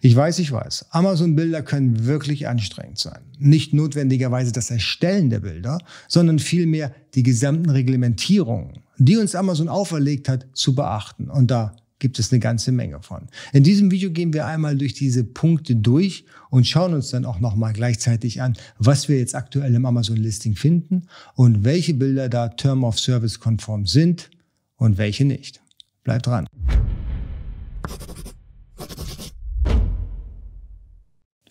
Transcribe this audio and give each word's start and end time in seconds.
Ich 0.00 0.14
weiß, 0.14 0.38
ich 0.38 0.52
weiß, 0.52 0.86
Amazon-Bilder 0.90 1.62
können 1.62 2.06
wirklich 2.06 2.46
anstrengend 2.46 2.98
sein. 2.98 3.20
Nicht 3.38 3.74
notwendigerweise 3.74 4.52
das 4.52 4.70
Erstellen 4.70 5.28
der 5.28 5.40
Bilder, 5.40 5.78
sondern 6.06 6.38
vielmehr 6.38 6.94
die 7.14 7.24
gesamten 7.24 7.70
Reglementierungen, 7.70 8.80
die 8.98 9.16
uns 9.16 9.34
Amazon 9.34 9.68
auferlegt 9.68 10.28
hat, 10.28 10.46
zu 10.52 10.74
beachten. 10.74 11.28
Und 11.28 11.50
da 11.50 11.74
gibt 11.98 12.18
es 12.18 12.32
eine 12.32 12.38
ganze 12.38 12.70
Menge 12.70 13.02
von. 13.02 13.26
In 13.52 13.64
diesem 13.64 13.90
Video 13.90 14.10
gehen 14.10 14.32
wir 14.32 14.46
einmal 14.46 14.76
durch 14.76 14.94
diese 14.94 15.24
Punkte 15.24 15.74
durch 15.74 16.24
und 16.50 16.66
schauen 16.66 16.94
uns 16.94 17.10
dann 17.10 17.24
auch 17.24 17.40
nochmal 17.40 17.72
gleichzeitig 17.72 18.40
an, 18.40 18.54
was 18.78 19.08
wir 19.08 19.18
jetzt 19.18 19.34
aktuell 19.34 19.74
im 19.74 19.84
Amazon-Listing 19.84 20.54
finden 20.54 21.08
und 21.34 21.64
welche 21.64 21.94
Bilder 21.94 22.28
da 22.28 22.48
Term 22.48 22.84
of 22.84 23.00
Service 23.00 23.40
konform 23.40 23.86
sind 23.86 24.30
und 24.76 24.96
welche 24.96 25.24
nicht. 25.24 25.60
Bleibt 26.04 26.26
dran. 26.26 26.46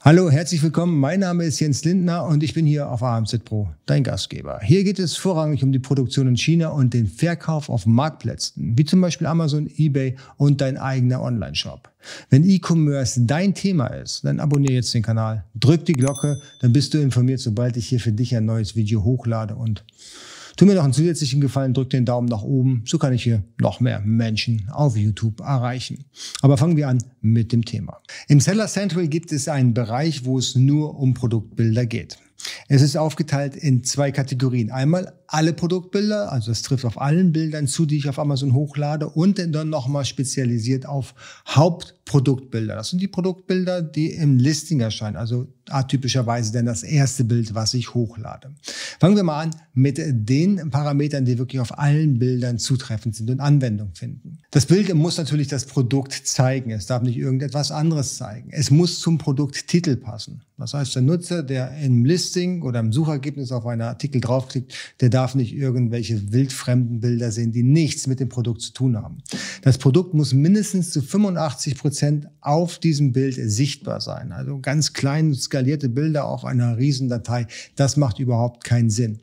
Hallo, 0.08 0.32
herzlich 0.32 0.64
willkommen. 0.64 0.98
Mein 1.02 1.20
Name 1.20 1.44
ist 1.44 1.60
Jens 1.60 1.84
Lindner 1.84 2.24
und 2.24 2.42
ich 2.42 2.54
bin 2.54 2.66
hier 2.66 2.90
auf 2.90 3.04
AMZ 3.04 3.44
Pro, 3.44 3.68
dein 3.88 4.06
Gastgeber. 4.06 4.62
Hier 4.64 4.86
geht 4.86 5.00
es 5.00 5.18
vorrangig 5.18 5.66
um 5.66 5.74
die 5.74 5.80
Produktion 5.80 6.30
in 6.30 6.38
China 6.38 6.70
und 6.70 6.94
den 6.94 7.08
Verkauf 7.08 7.68
auf 7.68 7.86
Marktplätzen, 7.86 8.78
wie 8.78 8.86
zum 8.86 9.02
Beispiel 9.02 9.28
Amazon, 9.28 9.70
eBay 9.76 10.16
und 10.38 10.62
dein 10.62 10.78
eigener 10.78 11.22
Online-Shop. 11.22 11.90
Wenn 12.30 12.46
E-Commerce 12.46 13.20
dein 13.26 13.54
Thema 13.54 13.88
ist, 13.88 14.24
dann 14.24 14.40
abonniere 14.40 14.76
jetzt 14.76 14.94
den 14.94 15.04
Kanal, 15.04 15.44
drück 15.56 15.84
die 15.84 15.92
Glocke, 15.92 16.38
dann 16.62 16.72
bist 16.72 16.94
du 16.94 17.00
informiert, 17.00 17.42
sobald 17.42 17.76
ich 17.76 17.90
hier 17.90 18.00
für 18.00 18.14
dich 18.14 18.34
ein 18.34 18.46
neues 18.46 18.78
Video 18.78 19.04
hochlade 19.04 19.56
und 19.56 19.84
Tu 20.58 20.66
mir 20.66 20.74
noch 20.74 20.84
einen 20.84 20.94
zusätzlichen 20.94 21.40
Gefallen, 21.40 21.76
drück 21.76 21.92
den 21.92 22.04
Daumen 22.04 22.28
nach 22.28 22.42
oben. 22.42 22.82
So 22.88 22.98
kann 22.98 23.14
ich 23.14 23.22
hier 23.22 23.44
noch 23.62 23.80
mehr 23.80 24.02
Menschen 24.04 24.68
auf 24.72 24.98
YouTube 24.98 25.40
erreichen. 25.40 26.06
Aber 26.42 26.58
fangen 26.58 26.76
wir 26.76 26.88
an 26.88 27.04
mit 27.22 27.52
dem 27.52 27.64
Thema. 27.64 28.02
Im 28.28 28.40
Seller 28.40 28.68
Central 28.68 29.08
gibt 29.08 29.32
es 29.32 29.48
einen 29.48 29.76
Bereich, 29.76 30.26
wo 30.26 30.40
es 30.40 30.56
nur 30.56 30.98
um 31.00 31.14
Produktbilder 31.14 31.86
geht. 31.86 32.18
Es 32.68 32.82
ist 32.82 32.98
aufgeteilt 32.98 33.56
in 33.56 33.84
zwei 33.84 34.12
Kategorien. 34.12 34.72
Einmal 34.72 35.14
alle 35.28 35.54
Produktbilder, 35.54 36.32
also 36.32 36.52
das 36.52 36.62
trifft 36.62 36.86
auf 36.86 37.00
allen 37.02 37.32
Bildern 37.32 37.68
zu, 37.68 37.86
die 37.86 37.98
ich 37.98 38.10
auf 38.10 38.20
Amazon 38.20 38.54
hochlade 38.54 39.10
und 39.10 39.40
dann 39.40 39.70
nochmal 39.70 40.06
spezialisiert 40.06 40.86
auf 40.86 41.14
Hauptproduktbilder. 41.48 42.76
Das 42.76 42.90
sind 42.90 43.02
die 43.02 43.08
Produktbilder, 43.08 43.82
die 43.82 44.12
im 44.12 44.38
Listing 44.38 44.80
erscheinen, 44.80 45.18
also 45.18 45.48
atypischerweise 45.70 46.54
dann 46.54 46.66
das 46.66 46.84
erste 46.84 47.24
Bild, 47.24 47.56
was 47.56 47.74
ich 47.74 47.94
hochlade. 47.94 48.54
Fangen 49.00 49.16
wir 49.16 49.24
mal 49.24 49.44
an 49.44 49.52
mit 49.74 50.00
den 50.00 50.72
Parametern, 50.72 51.24
die 51.24 51.38
wirklich 51.38 51.60
auf 51.60 51.78
allen 51.78 52.18
Bildern 52.18 52.58
zutreffend 52.58 53.16
sind 53.16 53.30
und 53.30 53.40
Anwendung 53.40 53.94
finden. 53.94 54.40
Das 54.50 54.66
Bild 54.66 54.92
muss 54.96 55.18
natürlich 55.18 55.48
das 55.48 55.66
Produkt 55.66 56.14
zeigen. 56.14 56.72
Es 56.72 56.88
darf 56.88 57.04
nicht 57.04 57.18
irgendetwas 57.18 57.72
anderes 57.72 58.18
zeigen. 58.18 58.50
Es 58.52 58.72
muss 58.72 59.00
zum 59.00 59.20
Produkttitel 59.20 59.96
passen. 59.98 60.42
Das 60.58 60.74
heißt, 60.74 60.96
der 60.96 61.04
Nutzer, 61.04 61.44
der 61.44 61.78
im 61.78 62.04
Listing 62.06 62.64
oder 62.64 62.80
im 62.80 62.92
Suchergebnis 62.92 63.52
auf 63.52 63.68
einen 63.68 63.84
Artikel 63.84 64.20
draufklickt, 64.20 64.74
der 65.00 65.10
darf 65.10 65.36
nicht 65.36 65.54
irgendwelche 65.54 66.32
wildfremden 66.32 67.00
Bilder 67.00 67.32
sehen, 67.32 67.52
die 67.52 67.62
nichts 67.62 68.08
mit 68.08 68.20
dem 68.20 68.30
Produkt 68.30 68.62
zu 68.62 68.74
tun 68.74 68.98
haben. 68.98 69.20
Das 69.62 69.78
Produkt 69.78 70.16
muss 70.16 70.34
mindestens 70.34 70.90
zu 70.90 71.04
85 71.04 71.78
Prozent 71.78 72.28
auf 72.42 72.80
diesem 72.80 73.12
Bild 73.12 73.36
sichtbar 73.36 74.02
sein. 74.02 74.32
Also 74.32 74.60
ganz 74.60 74.94
klein 74.94 75.36
skalierte 75.36 75.90
Bilder 75.90 76.26
auf 76.26 76.44
einer 76.44 76.78
Riesendatei, 76.78 77.46
das 77.76 77.96
macht 77.96 78.18
überhaupt 78.18 78.64
keinen 78.64 78.87
Sinn. 78.90 79.20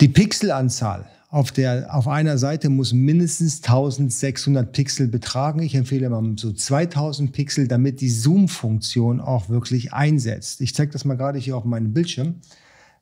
Die 0.00 0.08
Pixelanzahl 0.08 1.08
auf, 1.30 1.52
der, 1.52 1.94
auf 1.94 2.08
einer 2.08 2.38
Seite 2.38 2.70
muss 2.70 2.92
mindestens 2.92 3.56
1600 3.62 4.72
Pixel 4.72 5.08
betragen. 5.08 5.60
Ich 5.60 5.74
empfehle 5.74 6.08
mal 6.08 6.34
so 6.36 6.52
2000 6.52 7.32
Pixel, 7.32 7.68
damit 7.68 8.00
die 8.00 8.08
Zoom-Funktion 8.08 9.20
auch 9.20 9.48
wirklich 9.48 9.92
einsetzt. 9.92 10.60
Ich 10.62 10.74
zeige 10.74 10.92
das 10.92 11.04
mal 11.04 11.16
gerade 11.16 11.38
hier 11.38 11.56
auf 11.56 11.64
meinem 11.64 11.92
Bildschirm. 11.92 12.36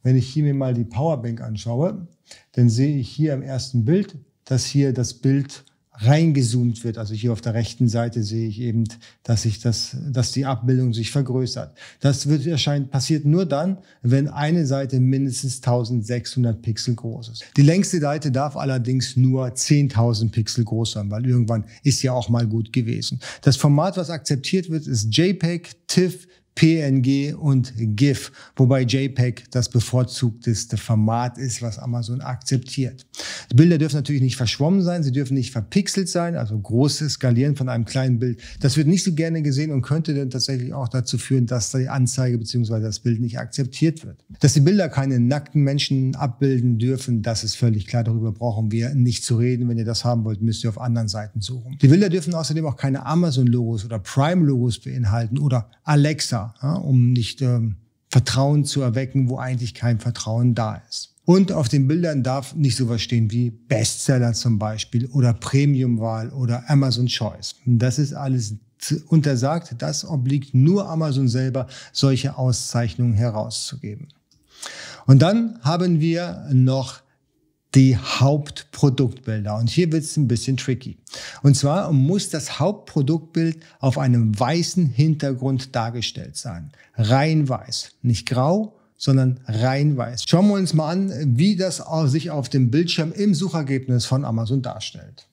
Wenn 0.03 0.17
ich 0.17 0.29
hier 0.29 0.43
mir 0.43 0.55
mal 0.55 0.75
die 0.75 0.85
Powerbank 0.85 1.41
anschaue, 1.41 2.09
dann 2.53 2.69
sehe 2.69 2.97
ich 2.97 3.09
hier 3.09 3.35
im 3.35 3.43
ersten 3.43 3.85
Bild, 3.85 4.17
dass 4.45 4.65
hier 4.65 4.93
das 4.93 5.15
Bild 5.15 5.65
reingezoomt 5.99 6.85
wird. 6.85 6.99
Also 6.99 7.15
hier 7.15 7.33
auf 7.33 7.41
der 7.41 7.55
rechten 7.55 7.89
Seite 7.89 8.23
sehe 8.23 8.49
ich 8.49 8.61
eben, 8.61 8.85
dass 9.23 9.43
sich 9.43 9.61
das, 9.61 9.97
dass 10.11 10.33
die 10.33 10.45
Abbildung 10.45 10.93
sich 10.93 11.11
vergrößert. 11.11 11.77
Das 12.01 12.29
wird 12.29 12.47
erscheint, 12.47 12.91
passiert 12.91 13.25
nur 13.25 13.47
dann, 13.47 13.79
wenn 14.03 14.29
eine 14.29 14.67
Seite 14.67 15.01
mindestens 15.01 15.57
1600 15.57 16.61
Pixel 16.61 16.95
groß 16.95 17.29
ist. 17.29 17.45
Die 17.57 17.63
längste 17.63 18.01
Seite 18.01 18.31
darf 18.31 18.57
allerdings 18.57 19.17
nur 19.17 19.47
10.000 19.47 20.31
Pixel 20.31 20.65
groß 20.65 20.93
sein, 20.93 21.11
weil 21.11 21.27
irgendwann 21.27 21.65
ist 21.83 22.03
ja 22.03 22.13
auch 22.13 22.29
mal 22.29 22.47
gut 22.47 22.73
gewesen. 22.73 23.21
Das 23.43 23.57
Format, 23.57 23.97
was 23.97 24.11
akzeptiert 24.11 24.71
wird, 24.71 24.87
ist 24.87 25.17
JPEG, 25.17 25.71
TIFF, 25.87 26.27
PNG 26.57 27.35
und 27.35 27.75
GIF, 27.77 28.33
wobei 28.57 28.81
JPEG 28.81 29.45
das 29.51 29.69
bevorzugteste 29.69 30.79
Format 30.79 31.37
ist, 31.37 31.61
was 31.61 31.79
Amazon 31.79 32.23
akzeptiert. 32.23 33.07
Die 33.51 33.55
Bilder 33.55 33.77
dürfen 33.77 33.97
natürlich 33.97 34.23
nicht 34.23 34.37
verschwommen 34.37 34.81
sein, 34.81 35.03
sie 35.03 35.13
dürfen 35.13 35.35
nicht 35.35 35.53
verpixelt 35.53 36.09
sein, 36.09 36.35
also 36.35 36.59
großes 36.59 37.13
Skalieren 37.13 37.57
von 37.57 37.69
einem 37.69 37.85
kleinen 37.85 38.19
Bild. 38.19 38.41
Das 38.61 38.79
wird 38.79 38.89
nicht 38.89 39.05
so 39.05 39.13
gerne 39.13 39.43
gesehen 39.43 39.71
und 39.71 39.83
könnte 39.83 40.15
dann 40.15 40.31
tatsächlich 40.31 40.73
auch 40.73 40.89
dazu 40.89 41.19
führen, 41.19 41.47
dass 41.47 41.71
die 41.73 41.89
Anzeige 41.89 42.39
bzw. 42.39 42.81
das 42.81 43.01
Bild 43.01 43.21
nicht 43.21 43.39
akzeptiert 43.39 44.07
wird. 44.07 44.25
Dass 44.41 44.55
die 44.55 44.61
Bilder 44.61 44.89
keine 44.89 45.21
nackten 45.21 45.63
Menschen 45.63 46.17
abbilden 46.17 46.79
dürfen, 46.79 47.21
das 47.21 47.45
ist 47.45 47.57
völlig 47.57 47.87
klar. 47.87 48.03
Darüber 48.03 48.33
brauchen 48.33 48.73
wir 48.73 48.95
nicht 48.95 49.25
zu 49.25 49.37
reden. 49.37 49.69
Wenn 49.69 49.77
ihr 49.77 49.85
das 49.85 50.07
haben 50.07 50.25
wollt, 50.25 50.41
müsst 50.41 50.65
ihr 50.65 50.71
auf 50.71 50.81
anderen 50.81 51.09
Seiten 51.09 51.43
suchen. 51.43 51.77
Die 51.83 51.89
Bilder 51.89 52.09
dürfen 52.09 52.35
außerdem 52.35 52.65
auch 52.65 52.77
keine 52.77 53.05
Amazon-Logos 53.05 53.85
oder 53.85 53.99
Prime-Logos 53.99 54.79
beinhalten 54.79 55.39
oder 55.39 55.71
Alexa 55.85 56.46
ja, 56.63 56.75
um 56.75 57.13
nicht 57.13 57.43
ähm, 57.43 57.77
Vertrauen 58.09 58.65
zu 58.65 58.81
erwecken, 58.83 59.29
wo 59.29 59.39
eigentlich 59.39 59.75
kein 59.75 59.99
Vertrauen 59.99 60.55
da 60.55 60.83
ist. 60.89 61.15
Und 61.25 61.51
auf 61.51 61.69
den 61.69 61.89
Bildern 61.89 62.23
darf 62.23 62.55
nicht 62.55 62.77
sowas 62.77 63.03
stehen 63.03 63.33
wie 63.33 63.51
Bestseller 63.51 64.33
zum 64.33 64.59
Beispiel 64.59 65.07
oder 65.07 65.33
Premiumwahl 65.35 66.31
oder 66.31 66.71
Amazon 66.71 67.07
Choice. 67.07 67.57
Das 67.67 67.99
ist 67.99 68.15
alles 68.15 68.55
untersagt. 69.09 69.75
Das 69.79 70.05
obliegt 70.05 70.55
nur 70.55 70.89
Amazon 70.89 71.29
selber, 71.29 71.67
solche 71.93 72.39
Auszeichnungen 72.39 73.15
herauszugeben. 73.15 74.09
Und 75.07 75.21
dann 75.21 75.59
haben 75.63 76.01
wir 76.01 76.49
noch 76.53 77.01
die 77.77 77.97
Hauptproduktbilder. 77.97 79.57
Und 79.57 79.69
hier 79.69 79.93
wird 79.93 80.03
es 80.03 80.17
ein 80.17 80.27
bisschen 80.27 80.57
tricky. 80.57 80.97
Und 81.43 81.57
zwar 81.57 81.93
muss 81.93 82.31
das 82.31 82.59
Hauptproduktbild 82.59 83.59
auf 83.79 83.99
einem 83.99 84.39
weißen 84.39 84.87
Hintergrund 84.87 85.77
dargestellt 85.77 86.37
sein. 86.37 86.73
Rein 86.95 87.49
weiß. 87.49 87.93
Nicht 88.03 88.27
grau, 88.27 88.77
sondern 88.97 89.41
rein 89.45 89.97
weiß. 89.97 90.25
Schauen 90.27 90.49
wir 90.49 90.55
uns 90.55 90.73
mal 90.73 90.91
an, 90.91 91.13
wie 91.39 91.55
das 91.55 91.83
sich 92.07 92.31
auf 92.31 92.49
dem 92.49 92.71
Bildschirm 92.71 93.13
im 93.13 93.35
Suchergebnis 93.35 94.07
von 94.07 94.25
Amazon 94.25 94.63
darstellt. 94.63 95.27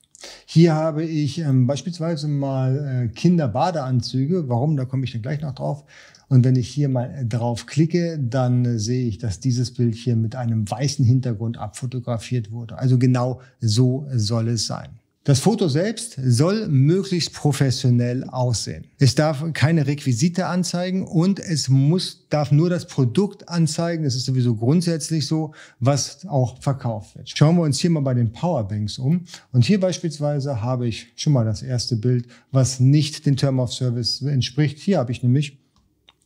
Hier 0.46 0.74
habe 0.74 1.04
ich 1.04 1.38
ähm, 1.38 1.66
beispielsweise 1.66 2.28
mal 2.28 3.06
äh, 3.06 3.08
Kinderbadeanzüge. 3.08 4.48
Warum? 4.48 4.76
Da 4.76 4.84
komme 4.84 5.04
ich 5.04 5.12
dann 5.12 5.22
gleich 5.22 5.40
noch 5.40 5.54
drauf. 5.54 5.84
Und 6.28 6.44
wenn 6.44 6.56
ich 6.56 6.68
hier 6.68 6.88
mal 6.88 7.24
drauf 7.28 7.66
klicke, 7.66 8.18
dann 8.18 8.78
sehe 8.78 9.06
ich, 9.06 9.18
dass 9.18 9.40
dieses 9.40 9.74
Bild 9.74 9.94
hier 9.94 10.16
mit 10.16 10.36
einem 10.36 10.68
weißen 10.70 11.04
Hintergrund 11.04 11.58
abfotografiert 11.58 12.50
wurde. 12.50 12.78
Also 12.78 12.98
genau 12.98 13.40
so 13.60 14.06
soll 14.10 14.48
es 14.48 14.66
sein. 14.66 14.98
Das 15.24 15.40
Foto 15.40 15.68
selbst 15.68 16.18
soll 16.22 16.68
möglichst 16.68 17.32
professionell 17.32 18.24
aussehen. 18.24 18.86
Es 18.98 19.14
darf 19.14 19.42
keine 19.54 19.86
Requisite 19.86 20.46
anzeigen 20.46 21.06
und 21.06 21.40
es 21.40 21.70
muss, 21.70 22.26
darf 22.28 22.52
nur 22.52 22.68
das 22.68 22.86
Produkt 22.86 23.48
anzeigen. 23.48 24.04
Das 24.04 24.14
ist 24.14 24.26
sowieso 24.26 24.54
grundsätzlich 24.54 25.26
so, 25.26 25.54
was 25.80 26.26
auch 26.26 26.60
verkauft 26.60 27.16
wird. 27.16 27.30
Schauen 27.34 27.56
wir 27.56 27.62
uns 27.62 27.80
hier 27.80 27.88
mal 27.90 28.00
bei 28.00 28.12
den 28.12 28.32
Powerbanks 28.32 28.98
um. 28.98 29.24
Und 29.50 29.64
hier 29.64 29.80
beispielsweise 29.80 30.60
habe 30.60 30.86
ich 30.86 31.12
schon 31.16 31.32
mal 31.32 31.44
das 31.44 31.62
erste 31.62 31.96
Bild, 31.96 32.26
was 32.52 32.78
nicht 32.78 33.24
den 33.24 33.36
Term 33.36 33.60
of 33.60 33.72
Service 33.72 34.20
entspricht. 34.20 34.78
Hier 34.78 34.98
habe 34.98 35.10
ich 35.10 35.22
nämlich 35.22 35.58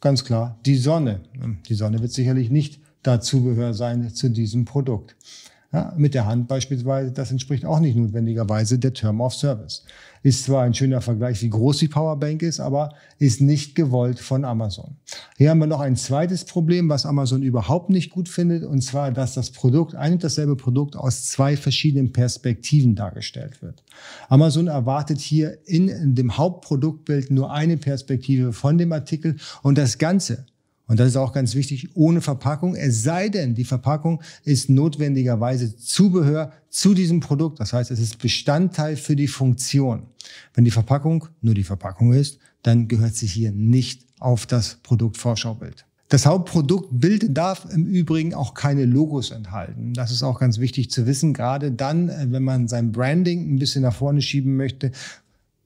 Ganz 0.00 0.24
klar, 0.24 0.58
die 0.64 0.76
Sonne. 0.76 1.20
Die 1.68 1.74
Sonne 1.74 2.00
wird 2.00 2.12
sicherlich 2.12 2.50
nicht 2.50 2.80
Dazubehör 3.02 3.74
sein 3.74 4.08
zu 4.14 4.30
diesem 4.30 4.64
Produkt. 4.64 5.16
Ja, 5.70 5.92
mit 5.98 6.14
der 6.14 6.24
Hand 6.24 6.48
beispielsweise, 6.48 7.12
das 7.12 7.30
entspricht 7.30 7.66
auch 7.66 7.78
nicht 7.78 7.94
notwendigerweise 7.94 8.78
der 8.78 8.94
Term 8.94 9.20
of 9.20 9.34
Service. 9.34 9.84
Ist 10.22 10.44
zwar 10.44 10.62
ein 10.62 10.72
schöner 10.72 11.02
Vergleich, 11.02 11.42
wie 11.42 11.50
groß 11.50 11.76
die 11.76 11.88
Powerbank 11.88 12.40
ist, 12.40 12.58
aber 12.58 12.94
ist 13.18 13.42
nicht 13.42 13.74
gewollt 13.74 14.18
von 14.18 14.46
Amazon. 14.46 14.96
Hier 15.36 15.50
haben 15.50 15.58
wir 15.58 15.66
noch 15.66 15.80
ein 15.80 15.94
zweites 15.94 16.46
Problem, 16.46 16.88
was 16.88 17.04
Amazon 17.04 17.42
überhaupt 17.42 17.90
nicht 17.90 18.08
gut 18.08 18.30
findet, 18.30 18.64
und 18.64 18.80
zwar, 18.80 19.12
dass 19.12 19.34
das 19.34 19.50
Produkt, 19.50 19.94
ein 19.94 20.14
und 20.14 20.24
dasselbe 20.24 20.56
Produkt 20.56 20.96
aus 20.96 21.26
zwei 21.26 21.54
verschiedenen 21.54 22.12
Perspektiven 22.12 22.94
dargestellt 22.94 23.60
wird. 23.60 23.84
Amazon 24.30 24.68
erwartet 24.68 25.20
hier 25.20 25.58
in 25.66 26.14
dem 26.14 26.38
Hauptproduktbild 26.38 27.30
nur 27.30 27.52
eine 27.52 27.76
Perspektive 27.76 28.54
von 28.54 28.78
dem 28.78 28.90
Artikel 28.92 29.36
und 29.62 29.76
das 29.76 29.98
Ganze 29.98 30.46
und 30.88 30.99
das 30.99 31.08
ist 31.08 31.17
auch 31.17 31.32
ganz 31.32 31.55
wichtig, 31.55 31.90
ohne 31.94 32.23
Verpackung, 32.23 32.75
es 32.75 33.02
sei 33.02 33.29
denn, 33.29 33.55
die 33.55 33.64
Verpackung 33.64 34.23
ist 34.44 34.70
notwendigerweise 34.70 35.76
Zubehör 35.76 36.50
zu 36.70 36.94
diesem 36.94 37.20
Produkt. 37.20 37.61
Das 37.61 37.75
heißt, 37.75 37.90
es 37.90 38.00
ist 38.00 38.19
Bestandteil 38.19 38.96
für 38.96 39.14
die 39.14 39.29
Funktion. 39.29 40.05
Wenn 40.55 40.64
die 40.64 40.70
Verpackung 40.70 41.29
nur 41.43 41.55
die 41.55 41.62
Verpackung 41.62 42.14
ist, 42.14 42.38
dann 42.62 42.88
gehört 42.88 43.14
sie 43.14 43.26
hier 43.26 43.52
nicht 43.52 44.06
auf 44.19 44.46
das 44.46 44.79
Produktvorschaubild. 44.82 45.85
Das 46.08 46.25
Hauptproduktbild 46.25 47.37
darf 47.37 47.67
im 47.70 47.85
Übrigen 47.85 48.32
auch 48.32 48.55
keine 48.55 48.87
Logos 48.87 49.31
enthalten. 49.31 49.93
Das 49.93 50.11
ist 50.11 50.23
auch 50.23 50.40
ganz 50.40 50.58
wichtig 50.58 50.90
zu 50.90 51.06
wissen, 51.06 51.35
gerade 51.35 51.70
dann, 51.70 52.08
äh, 52.08 52.26
wenn 52.31 52.43
man 52.43 52.67
sein 52.67 52.93
Branding 52.93 53.55
ein 53.55 53.58
bisschen 53.58 53.82
nach 53.82 53.94
vorne 53.94 54.23
schieben 54.23 54.56
möchte, 54.56 54.90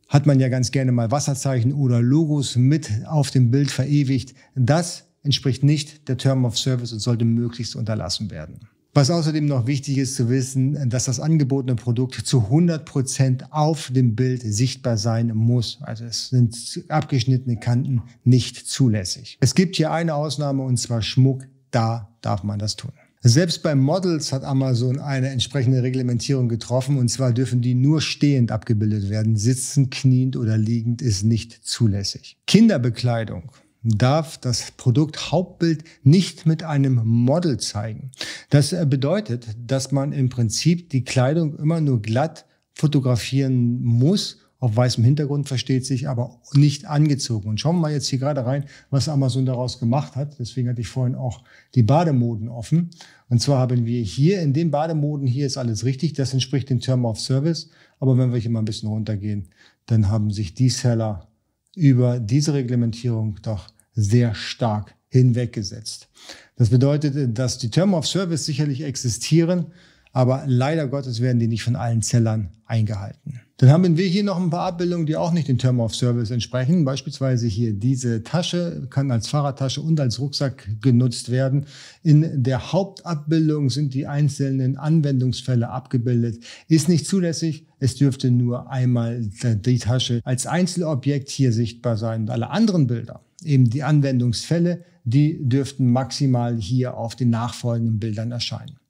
hat 0.08 0.26
man 0.26 0.40
ja 0.40 0.48
ganz 0.48 0.72
gerne 0.72 0.90
mal 0.90 1.12
Wasserzeichen 1.12 1.72
oder 1.72 2.02
Logos 2.02 2.56
mit 2.56 2.90
auf 3.06 3.30
dem 3.30 3.52
Bild 3.52 3.70
verewigt. 3.70 4.34
Das 4.56 5.04
entspricht 5.22 5.62
nicht 5.62 6.08
der 6.08 6.16
Term 6.16 6.44
of 6.44 6.58
Service 6.58 6.92
und 6.92 7.00
sollte 7.00 7.24
möglichst 7.24 7.76
unterlassen 7.76 8.30
werden. 8.30 8.60
Was 8.94 9.10
außerdem 9.10 9.46
noch 9.46 9.66
wichtig 9.66 9.96
ist 9.96 10.16
zu 10.16 10.28
wissen, 10.28 10.90
dass 10.90 11.06
das 11.06 11.18
angebotene 11.18 11.76
Produkt 11.76 12.26
zu 12.26 12.42
100 12.42 12.84
Prozent 12.84 13.50
auf 13.50 13.90
dem 13.90 14.14
Bild 14.14 14.42
sichtbar 14.42 14.98
sein 14.98 15.32
muss. 15.34 15.78
Also 15.80 16.04
es 16.04 16.28
sind 16.28 16.84
abgeschnittene 16.88 17.58
Kanten 17.58 18.02
nicht 18.24 18.56
zulässig. 18.56 19.38
Es 19.40 19.54
gibt 19.54 19.76
hier 19.76 19.92
eine 19.92 20.14
Ausnahme 20.14 20.62
und 20.62 20.76
zwar 20.76 21.00
Schmuck. 21.00 21.46
Da 21.70 22.14
darf 22.20 22.42
man 22.42 22.58
das 22.58 22.76
tun. 22.76 22.92
Selbst 23.22 23.62
bei 23.62 23.74
Models 23.74 24.30
hat 24.30 24.44
Amazon 24.44 24.98
eine 24.98 25.28
entsprechende 25.30 25.82
Reglementierung 25.82 26.50
getroffen 26.50 26.98
und 26.98 27.08
zwar 27.08 27.32
dürfen 27.32 27.62
die 27.62 27.74
nur 27.74 28.02
stehend 28.02 28.52
abgebildet 28.52 29.08
werden. 29.08 29.36
Sitzend, 29.36 29.90
kniend 29.90 30.36
oder 30.36 30.58
liegend 30.58 31.00
ist 31.00 31.22
nicht 31.22 31.64
zulässig. 31.64 32.36
Kinderbekleidung 32.46 33.52
darf 33.82 34.38
das 34.38 34.72
Produkt 34.72 35.32
Hauptbild 35.32 35.84
nicht 36.02 36.46
mit 36.46 36.62
einem 36.62 37.00
Model 37.04 37.58
zeigen. 37.58 38.10
Das 38.50 38.72
äh, 38.72 38.86
bedeutet, 38.88 39.48
dass 39.58 39.92
man 39.92 40.12
im 40.12 40.28
Prinzip 40.28 40.90
die 40.90 41.04
Kleidung 41.04 41.56
immer 41.58 41.80
nur 41.80 42.00
glatt 42.00 42.46
fotografieren 42.74 43.82
muss, 43.82 44.38
auf 44.62 44.76
weißem 44.76 45.02
Hintergrund 45.02 45.48
versteht 45.48 45.84
sich, 45.84 46.08
aber 46.08 46.38
nicht 46.54 46.84
angezogen. 46.84 47.48
Und 47.48 47.58
schauen 47.58 47.74
wir 47.76 47.80
mal 47.80 47.92
jetzt 47.92 48.06
hier 48.06 48.20
gerade 48.20 48.46
rein, 48.46 48.64
was 48.90 49.08
Amazon 49.08 49.44
daraus 49.44 49.80
gemacht 49.80 50.14
hat. 50.14 50.38
Deswegen 50.38 50.68
hatte 50.68 50.80
ich 50.80 50.86
vorhin 50.86 51.16
auch 51.16 51.42
die 51.74 51.82
Bademoden 51.82 52.48
offen. 52.48 52.90
Und 53.28 53.42
zwar 53.42 53.58
haben 53.58 53.86
wir 53.86 54.00
hier 54.02 54.40
in 54.40 54.52
den 54.52 54.70
Bademoden, 54.70 55.26
hier 55.26 55.48
ist 55.48 55.56
alles 55.56 55.84
richtig, 55.84 56.12
das 56.12 56.32
entspricht 56.32 56.70
dem 56.70 56.78
Term 56.78 57.04
of 57.04 57.18
Service. 57.18 57.70
Aber 57.98 58.16
wenn 58.16 58.32
wir 58.32 58.38
hier 58.38 58.52
mal 58.52 58.60
ein 58.60 58.64
bisschen 58.64 58.88
runtergehen, 58.88 59.48
dann 59.86 60.08
haben 60.08 60.30
sich 60.30 60.54
die 60.54 60.68
Seller 60.68 61.26
über 61.74 62.20
diese 62.20 62.54
Reglementierung 62.54 63.38
doch 63.42 63.68
sehr 63.94 64.34
stark 64.34 64.94
hinweggesetzt. 65.08 66.08
Das 66.56 66.70
bedeutet, 66.70 67.38
dass 67.38 67.58
die 67.58 67.70
Term 67.70 67.94
of 67.94 68.06
Service 68.06 68.46
sicherlich 68.46 68.82
existieren, 68.82 69.66
aber 70.12 70.44
leider 70.46 70.88
Gottes 70.88 71.20
werden 71.20 71.38
die 71.38 71.48
nicht 71.48 71.62
von 71.62 71.76
allen 71.76 72.02
Zellern 72.02 72.50
eingehalten. 72.64 73.40
Dann 73.62 73.70
haben 73.70 73.96
wir 73.96 74.08
hier 74.08 74.24
noch 74.24 74.42
ein 74.42 74.50
paar 74.50 74.66
Abbildungen, 74.66 75.06
die 75.06 75.14
auch 75.14 75.30
nicht 75.30 75.46
den 75.46 75.56
Term 75.56 75.78
of 75.78 75.94
Service 75.94 76.32
entsprechen. 76.32 76.84
Beispielsweise 76.84 77.46
hier 77.46 77.72
diese 77.72 78.24
Tasche 78.24 78.88
kann 78.90 79.12
als 79.12 79.28
Fahrradtasche 79.28 79.80
und 79.80 80.00
als 80.00 80.18
Rucksack 80.18 80.68
genutzt 80.80 81.30
werden. 81.30 81.66
In 82.02 82.42
der 82.42 82.72
Hauptabbildung 82.72 83.70
sind 83.70 83.94
die 83.94 84.08
einzelnen 84.08 84.78
Anwendungsfälle 84.78 85.68
abgebildet. 85.68 86.42
Ist 86.66 86.88
nicht 86.88 87.06
zulässig. 87.06 87.68
Es 87.78 87.94
dürfte 87.94 88.32
nur 88.32 88.68
einmal 88.68 89.20
die 89.20 89.78
Tasche 89.78 90.22
als 90.24 90.48
Einzelobjekt 90.48 91.30
hier 91.30 91.52
sichtbar 91.52 91.96
sein. 91.96 92.28
Alle 92.30 92.50
anderen 92.50 92.88
Bilder, 92.88 93.20
eben 93.44 93.70
die 93.70 93.84
Anwendungsfälle, 93.84 94.82
die 95.04 95.38
dürften 95.40 95.86
maximal 95.92 96.56
hier 96.56 96.96
auf 96.96 97.14
den 97.14 97.30
nachfolgenden 97.30 98.00
Bildern 98.00 98.32
erscheinen. 98.32 98.81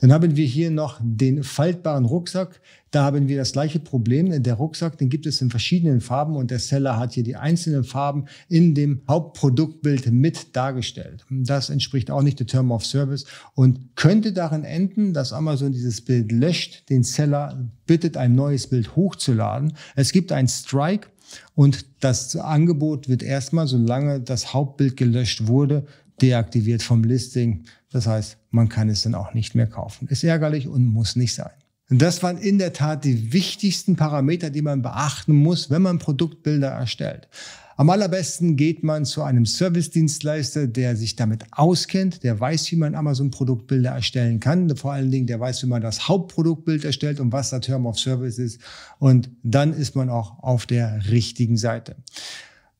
Dann 0.00 0.12
haben 0.12 0.34
wir 0.34 0.46
hier 0.46 0.70
noch 0.70 0.98
den 1.02 1.44
faltbaren 1.44 2.06
Rucksack. 2.06 2.60
Da 2.90 3.04
haben 3.04 3.28
wir 3.28 3.36
das 3.36 3.52
gleiche 3.52 3.78
Problem. 3.78 4.42
Der 4.42 4.54
Rucksack, 4.54 4.96
den 4.96 5.10
gibt 5.10 5.26
es 5.26 5.42
in 5.42 5.50
verschiedenen 5.50 6.00
Farben 6.00 6.36
und 6.36 6.50
der 6.50 6.58
Seller 6.58 6.96
hat 6.96 7.12
hier 7.12 7.22
die 7.22 7.36
einzelnen 7.36 7.84
Farben 7.84 8.24
in 8.48 8.74
dem 8.74 9.02
Hauptproduktbild 9.08 10.10
mit 10.10 10.56
dargestellt. 10.56 11.26
Das 11.28 11.68
entspricht 11.68 12.10
auch 12.10 12.22
nicht 12.22 12.40
der 12.40 12.46
Term 12.46 12.72
of 12.72 12.86
Service 12.86 13.26
und 13.54 13.94
könnte 13.94 14.32
darin 14.32 14.64
enden, 14.64 15.12
dass 15.12 15.34
Amazon 15.34 15.72
dieses 15.72 16.00
Bild 16.00 16.32
löscht, 16.32 16.88
den 16.88 17.02
Seller 17.02 17.70
bittet, 17.86 18.16
ein 18.16 18.34
neues 18.34 18.68
Bild 18.68 18.96
hochzuladen. 18.96 19.74
Es 19.96 20.12
gibt 20.12 20.32
einen 20.32 20.48
Strike 20.48 21.08
und 21.54 21.84
das 22.00 22.34
Angebot 22.36 23.08
wird 23.08 23.22
erstmal, 23.22 23.66
solange 23.66 24.20
das 24.20 24.54
Hauptbild 24.54 24.96
gelöscht 24.96 25.46
wurde, 25.46 25.86
deaktiviert 26.22 26.82
vom 26.82 27.04
Listing. 27.04 27.64
Das 27.92 28.06
heißt, 28.06 28.39
man 28.50 28.68
kann 28.68 28.88
es 28.88 29.02
dann 29.02 29.14
auch 29.14 29.34
nicht 29.34 29.54
mehr 29.54 29.66
kaufen. 29.66 30.08
Ist 30.08 30.24
ärgerlich 30.24 30.68
und 30.68 30.84
muss 30.86 31.16
nicht 31.16 31.34
sein. 31.34 31.50
Das 31.88 32.22
waren 32.22 32.38
in 32.38 32.58
der 32.58 32.72
Tat 32.72 33.04
die 33.04 33.32
wichtigsten 33.32 33.96
Parameter, 33.96 34.50
die 34.50 34.62
man 34.62 34.80
beachten 34.80 35.34
muss, 35.34 35.70
wenn 35.70 35.82
man 35.82 35.98
Produktbilder 35.98 36.68
erstellt. 36.68 37.28
Am 37.76 37.88
allerbesten 37.88 38.56
geht 38.56 38.84
man 38.84 39.04
zu 39.06 39.22
einem 39.22 39.46
Service-Dienstleister, 39.46 40.66
der 40.66 40.96
sich 40.96 41.16
damit 41.16 41.44
auskennt, 41.50 42.22
der 42.22 42.38
weiß, 42.38 42.70
wie 42.70 42.76
man 42.76 42.94
Amazon-Produktbilder 42.94 43.90
erstellen 43.90 44.38
kann. 44.38 44.76
Vor 44.76 44.92
allen 44.92 45.10
Dingen, 45.10 45.26
der 45.26 45.40
weiß, 45.40 45.62
wie 45.62 45.66
man 45.66 45.80
das 45.80 46.06
Hauptproduktbild 46.06 46.84
erstellt 46.84 47.20
und 47.20 47.32
was 47.32 47.50
der 47.50 47.62
Term 47.62 47.86
of 47.86 47.98
Service 47.98 48.38
ist. 48.38 48.60
Und 48.98 49.30
dann 49.42 49.72
ist 49.72 49.96
man 49.96 50.10
auch 50.10 50.40
auf 50.42 50.66
der 50.66 51.10
richtigen 51.10 51.56
Seite. 51.56 51.96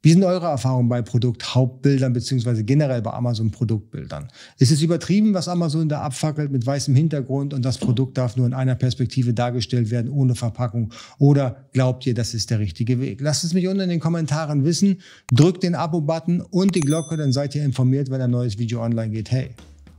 Wie 0.03 0.13
sind 0.13 0.25
eure 0.25 0.47
Erfahrungen 0.47 0.89
bei 0.89 1.03
Produkthauptbildern 1.03 2.15
beziehungsweise 2.15 2.65
generell 2.65 3.03
bei 3.03 3.13
Amazon 3.13 3.51
Produktbildern? 3.51 4.29
Ist 4.59 4.73
es 4.73 4.81
übertrieben, 4.81 5.35
was 5.35 5.47
Amazon 5.47 5.91
da 5.91 6.01
abfackelt 6.01 6.51
mit 6.51 6.65
weißem 6.65 6.95
Hintergrund 6.95 7.53
und 7.53 7.63
das 7.63 7.77
Produkt 7.77 8.17
darf 8.17 8.35
nur 8.35 8.47
in 8.47 8.55
einer 8.55 8.77
Perspektive 8.77 9.35
dargestellt 9.35 9.91
werden, 9.91 10.11
ohne 10.11 10.35
Verpackung? 10.35 10.91
Oder 11.19 11.67
glaubt 11.75 12.07
ihr, 12.07 12.15
das 12.15 12.33
ist 12.33 12.49
der 12.51 12.61
richtige 12.61 12.99
Weg? 12.99 13.21
Lasst 13.21 13.45
es 13.45 13.53
mich 13.53 13.69
unten 13.69 13.83
in 13.83 13.91
den 13.91 14.01
Kommentaren 14.01 14.65
wissen. 14.65 15.03
Drückt 15.31 15.65
den 15.65 15.75
Abo-Button 15.75 16.41
und 16.41 16.75
die 16.75 16.81
Glocke, 16.81 17.19
dann 17.19 17.33
seid 17.33 17.55
ihr 17.55 17.63
informiert, 17.63 18.11
wenn 18.11 18.23
ein 18.23 18.31
neues 18.31 18.59
Video 18.59 18.83
online 18.83 19.11
geht. 19.11 19.31
Hey! 19.31 19.51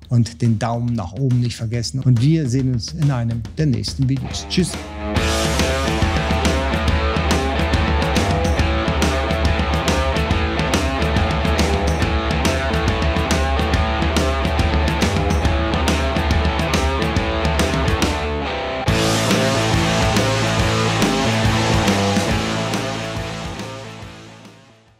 Und 0.10 0.42
den 0.42 0.58
Daumen 0.58 0.94
nach 0.94 1.14
oben 1.14 1.40
nicht 1.40 1.56
vergessen. 1.56 2.00
Und 2.02 2.22
wir 2.22 2.50
sehen 2.50 2.74
uns 2.74 2.92
in 2.94 3.12
einem 3.12 3.44
der 3.58 3.68
nächsten 3.68 4.10
Videos. 4.10 4.48
Tschüss! 4.50 4.72